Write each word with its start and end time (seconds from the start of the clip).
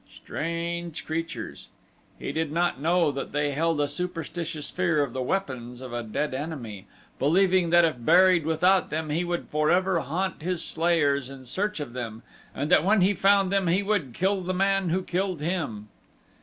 Strange 0.11 1.05
creatures! 1.05 1.67
He 2.17 2.31
did 2.31 2.51
not 2.51 2.81
know 2.81 3.11
that 3.11 3.33
they 3.33 3.51
held 3.51 3.79
a 3.79 3.87
superstitious 3.87 4.71
fear 4.71 5.03
of 5.03 5.13
the 5.13 5.21
weapons 5.21 5.79
of 5.79 5.93
a 5.93 6.01
dead 6.01 6.33
enemy, 6.33 6.87
believing 7.19 7.69
that 7.69 7.85
if 7.85 7.97
buried 8.03 8.43
without 8.43 8.89
them 8.89 9.11
he 9.11 9.23
would 9.23 9.47
forever 9.49 9.99
haunt 9.99 10.41
his 10.41 10.65
slayers 10.65 11.29
in 11.29 11.45
search 11.45 11.79
of 11.79 11.93
them 11.93 12.23
and 12.55 12.71
that 12.71 12.83
when 12.83 13.01
he 13.01 13.13
found 13.13 13.51
them 13.51 13.67
he 13.67 13.83
would 13.83 14.15
kill 14.15 14.41
the 14.41 14.55
man 14.55 14.89
who 14.89 15.03
killed 15.03 15.39
him. 15.39 15.87